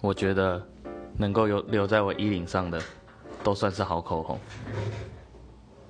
[0.00, 0.62] 我觉得
[1.16, 2.80] 能够有留在我衣领上的
[3.44, 4.38] 都算是好口红。